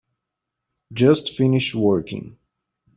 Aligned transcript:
Just 0.93 1.29
finished 1.37 1.75
working. 1.75 2.39